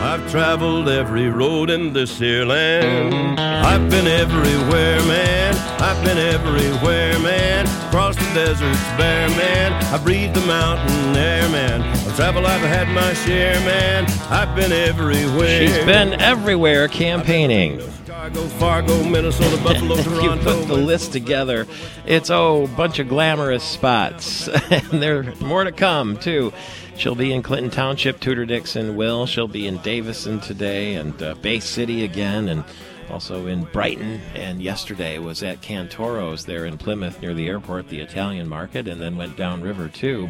[0.00, 3.38] I've traveled every road in this here land.
[3.38, 5.56] I've been everywhere, man.
[5.80, 7.66] I've been everywhere, man.
[7.88, 9.72] Across the deserts bare, man.
[9.92, 11.80] I breathed the mountain air, man.
[12.06, 14.06] Of travel I've had my share, man.
[14.30, 15.66] I've been everywhere.
[15.66, 17.80] She's been everywhere campaigning.
[18.28, 21.66] Chicago, Fargo, Minnesota, Buffalo, If you put the list together,
[22.04, 26.52] it's oh, a bunch of glamorous spots, and there's more to come too.
[26.98, 29.24] She'll be in Clinton Township, Tudor Dixon will.
[29.24, 32.64] She'll be in Davison today and uh, Bay City again, and
[33.08, 34.20] also in Brighton.
[34.34, 39.00] And yesterday was at Cantoro's there in Plymouth near the airport, the Italian market, and
[39.00, 40.28] then went downriver too.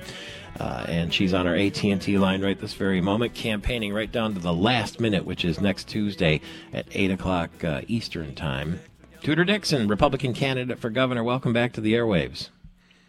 [0.59, 4.41] Uh, and she's on our AT&T line right this very moment, campaigning right down to
[4.41, 6.41] the last minute, which is next Tuesday
[6.73, 8.80] at 8 o'clock uh, Eastern Time.
[9.23, 12.51] Tudor Dixon, Republican candidate for governor, welcome back to the airwaves.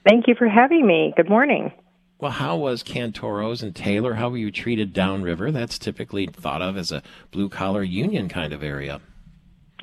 [0.08, 1.14] Thank you for having me.
[1.16, 1.72] Good morning.
[2.20, 4.16] Well, how was Cantoro's and Taylor?
[4.16, 5.52] How were you treated downriver?
[5.52, 7.02] That's typically thought of as a
[7.32, 9.00] blue collar union kind of area.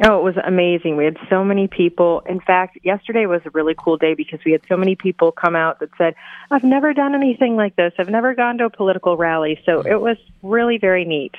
[0.05, 0.97] Oh, it was amazing.
[0.97, 2.23] We had so many people.
[2.29, 5.57] In fact, yesterday was a really cool day because we had so many people come
[5.57, 6.15] out that said,
[6.51, 7.95] I've never done anything like this.
[7.99, 9.59] I've never gone to a political rally.
[9.65, 11.35] So it was really very neat.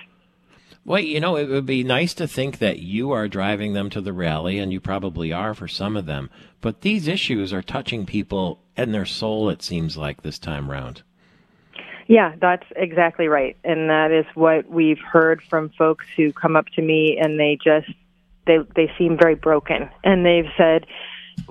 [0.85, 3.99] Well, you know, it would be nice to think that you are driving them to
[3.99, 6.29] the rally, and you probably are for some of them.
[6.61, 11.03] But these issues are touching people in their soul, it seems like, this time round.
[12.07, 13.57] Yeah, that's exactly right.
[13.65, 17.57] And that is what we've heard from folks who come up to me and they
[17.61, 17.91] just
[18.47, 20.85] they they seem very broken and they've said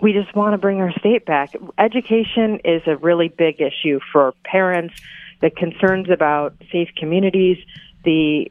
[0.01, 1.55] we just want to bring our state back.
[1.79, 4.95] Education is a really big issue for parents,
[5.41, 7.59] the concerns about safe communities,
[8.05, 8.51] the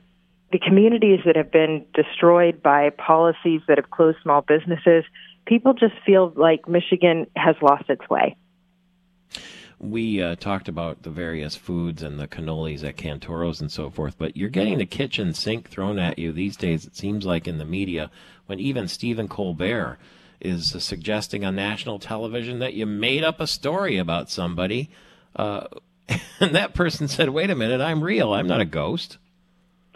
[0.52, 5.04] the communities that have been destroyed by policies that have closed small businesses.
[5.46, 8.38] People just feel like Michigan has lost its way.
[9.80, 14.16] We uh, talked about the various foods and the cannolis at Cantoro's and so forth,
[14.18, 17.58] but you're getting the kitchen sink thrown at you these days, it seems like, in
[17.58, 18.10] the media,
[18.46, 19.98] when even Stephen Colbert
[20.40, 24.90] is uh, suggesting on national television that you made up a story about somebody.
[25.36, 25.68] Uh,
[26.40, 28.34] and that person said, wait a minute, I'm real.
[28.34, 29.18] I'm not a ghost.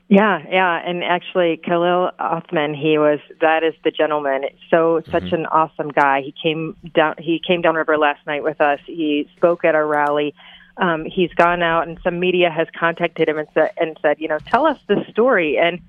[0.09, 4.45] Yeah, yeah, and actually, Khalil Othman, he was that is the gentleman.
[4.71, 6.21] So such an awesome guy.
[6.21, 7.13] He came down.
[7.19, 8.79] He came downriver last night with us.
[8.87, 10.33] He spoke at our rally.
[10.77, 14.27] Um, he's gone out, and some media has contacted him and said, and said, you
[14.27, 15.59] know, tell us the story.
[15.59, 15.79] And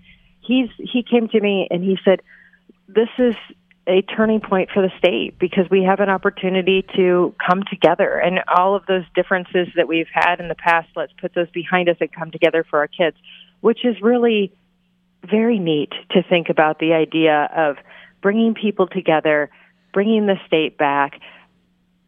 [0.43, 2.21] he's he came to me and he said,
[2.89, 3.35] this is
[3.89, 8.41] a turning point for the state because we have an opportunity to come together and
[8.55, 11.97] all of those differences that we've had in the past let's put those behind us
[11.99, 13.17] and come together for our kids
[13.61, 14.53] which is really
[15.29, 17.77] very neat to think about the idea of
[18.23, 19.51] bringing people together,
[19.93, 21.21] bringing the state back,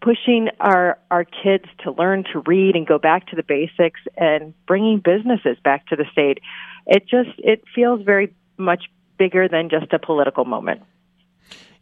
[0.00, 4.54] pushing our our kids to learn to read and go back to the basics and
[4.66, 6.38] bringing businesses back to the state.
[6.86, 8.84] It just it feels very much
[9.18, 10.82] bigger than just a political moment.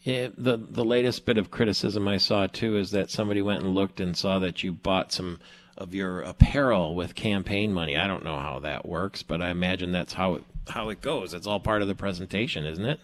[0.03, 3.75] Yeah, the the latest bit of criticism I saw too is that somebody went and
[3.75, 5.39] looked and saw that you bought some
[5.81, 7.97] of your apparel with campaign money.
[7.97, 11.35] I don't know how that works, but I imagine that's how it how it goes.
[11.35, 13.01] It's all part of the presentation, isn't it?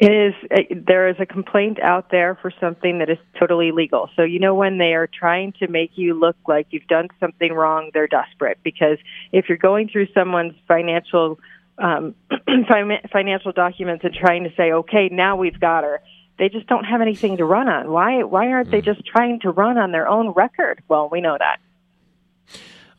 [0.00, 0.34] It is.
[0.50, 4.10] uh, There is a complaint out there for something that is totally legal.
[4.16, 7.52] So you know when they are trying to make you look like you've done something
[7.52, 8.98] wrong, they're desperate because
[9.32, 11.38] if you're going through someone's financial
[11.78, 12.14] um,
[12.46, 16.00] fin- financial documents and trying to say, okay, now we've got her,
[16.38, 17.90] they just don't have anything to run on.
[17.90, 18.24] Why?
[18.24, 20.82] Why aren't they just trying to run on their own record?
[20.88, 21.58] Well, we know that.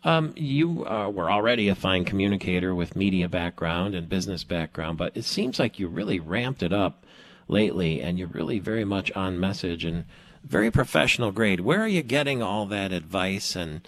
[0.04, 5.16] Um, you uh, were already a fine communicator with media background and business background, but
[5.16, 7.06] it seems like you really ramped it up
[7.50, 10.06] lately, and you're really very much on message and
[10.44, 11.60] very professional grade.
[11.60, 13.86] Where are you getting all that advice, and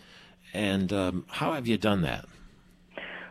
[0.53, 2.25] and um, how have you done that?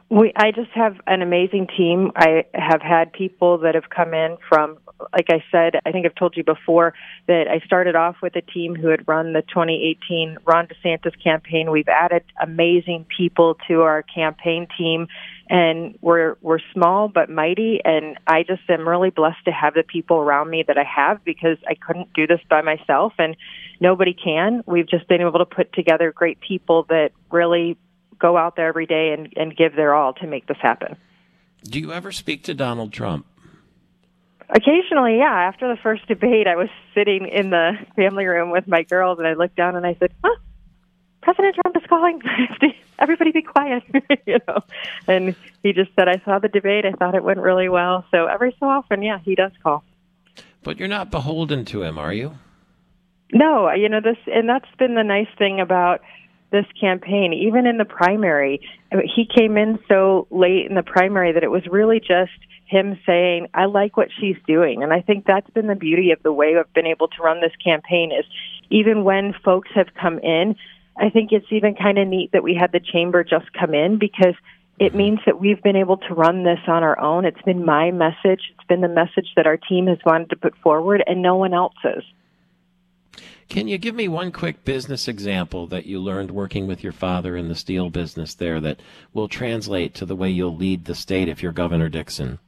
[0.08, 2.10] We, I just have an amazing team.
[2.16, 4.78] I have had people that have come in from,
[5.12, 6.94] like I said, I think I've told you before
[7.26, 11.70] that I started off with a team who had run the 2018 Ron DeSantis campaign.
[11.70, 15.08] We've added amazing people to our campaign team,
[15.48, 17.80] and we're we're small but mighty.
[17.84, 21.24] And I just am really blessed to have the people around me that I have
[21.24, 23.36] because I couldn't do this by myself, and
[23.80, 24.62] nobody can.
[24.66, 27.76] We've just been able to put together great people that really
[28.18, 30.96] go out there every day and, and give their all to make this happen.
[31.64, 33.26] Do you ever speak to Donald Trump?
[34.52, 35.32] Occasionally, yeah.
[35.32, 39.26] After the first debate, I was sitting in the family room with my girls, and
[39.26, 40.36] I looked down and I said, "Huh,
[41.22, 42.20] President Trump is calling.
[42.98, 43.84] Everybody, be quiet."
[44.26, 44.58] you know.
[45.06, 46.84] And he just said, "I saw the debate.
[46.84, 49.84] I thought it went really well." So every so often, yeah, he does call.
[50.62, 52.36] But you're not beholden to him, are you?
[53.32, 56.00] No, you know this, and that's been the nice thing about
[56.50, 58.60] this campaign, even in the primary.
[59.14, 62.32] He came in so late in the primary that it was really just
[62.70, 64.82] him saying, I like what she's doing.
[64.82, 67.40] And I think that's been the beauty of the way I've been able to run
[67.40, 68.24] this campaign is
[68.70, 70.54] even when folks have come in,
[70.96, 73.98] I think it's even kind of neat that we had the chamber just come in
[73.98, 74.34] because
[74.78, 74.98] it mm-hmm.
[74.98, 77.24] means that we've been able to run this on our own.
[77.24, 78.52] It's been my message.
[78.54, 81.52] It's been the message that our team has wanted to put forward and no one
[81.52, 82.04] else's.
[83.48, 87.36] Can you give me one quick business example that you learned working with your father
[87.36, 88.80] in the steel business there that
[89.12, 92.38] will translate to the way you'll lead the state if you're Governor Dixon?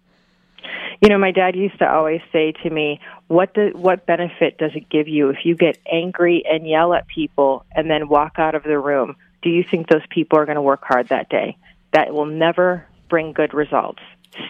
[1.03, 4.71] You know, my dad used to always say to me, "What do, what benefit does
[4.77, 8.55] it give you if you get angry and yell at people and then walk out
[8.55, 9.17] of the room?
[9.43, 11.57] Do you think those people are going to work hard that day?
[11.93, 14.01] That will never bring good results.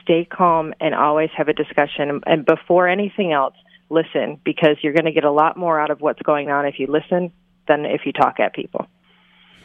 [0.02, 3.54] Stay calm and always have a discussion and before anything else,
[3.88, 6.78] listen because you're going to get a lot more out of what's going on if
[6.78, 7.32] you listen
[7.66, 8.86] than if you talk at people."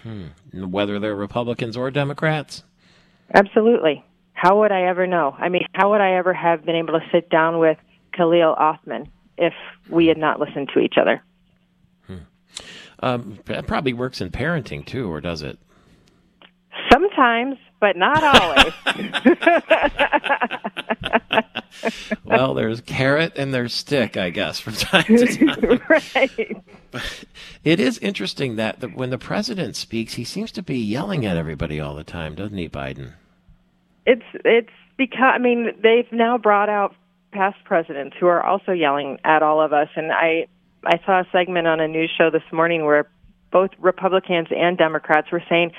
[0.04, 0.28] Hmm.
[0.54, 2.64] Whether they're Republicans or Democrats?
[3.34, 4.06] Absolutely
[4.38, 5.36] how would I ever know?
[5.36, 7.80] I mean, how would I ever have been able to sit down with
[8.14, 9.56] Khalil Othman if
[9.90, 11.24] we had not listened to each other?
[12.06, 12.18] Hmm.
[13.00, 15.58] Um, that probably works in parenting too, or does it?
[16.92, 18.74] Sometimes, but not always.
[22.24, 25.82] well, there's carrot and there's stick, I guess, from time to time.
[25.90, 26.64] right.
[26.92, 27.26] But
[27.64, 31.38] it is interesting that the, when the president speaks, he seems to be yelling at
[31.38, 33.14] everybody all the time, doesn't he, Biden?
[34.08, 36.96] It's it's because I mean they've now brought out
[37.32, 40.48] past presidents who are also yelling at all of us, and I
[40.84, 43.08] I saw a segment on a news show this morning where
[43.52, 45.74] both Republicans and Democrats were saying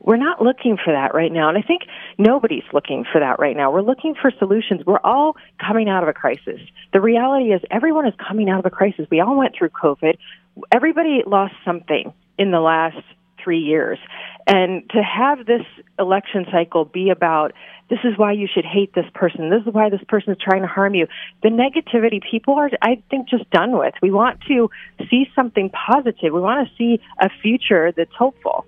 [0.00, 1.48] we're not looking for that right now.
[1.50, 1.82] And I think
[2.18, 3.70] nobody's looking for that right now.
[3.70, 4.80] We're looking for solutions.
[4.86, 6.60] We're all coming out of a crisis.
[6.92, 9.06] The reality is everyone is coming out of a crisis.
[9.10, 10.16] We all went through COVID.
[10.72, 12.96] Everybody lost something in the last
[13.42, 13.98] three years.
[14.46, 15.62] And to have this
[15.98, 17.52] election cycle be about
[17.88, 20.62] this is why you should hate this person, this is why this person is trying
[20.62, 21.08] to harm you,
[21.42, 23.94] the negativity people are, I think, just done with.
[24.00, 24.70] We want to
[25.10, 26.32] see something positive.
[26.32, 28.64] We want to see a future that's hopeful.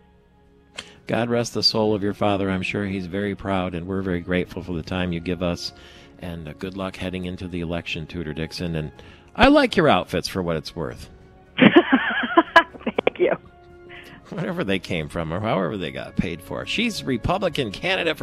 [1.07, 2.51] God rest the soul of your father.
[2.51, 5.73] I'm sure he's very proud, and we're very grateful for the time you give us.
[6.19, 8.77] And uh, good luck heading into the election, Tudor Dixon.
[8.77, 8.93] And
[9.35, 11.09] I like your outfits for what it's worth.
[11.59, 13.37] Thank you
[14.37, 16.67] wherever they came from or however they got paid for.
[16.67, 18.21] She's Republican candidate for